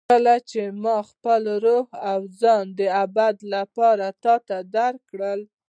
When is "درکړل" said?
4.75-5.41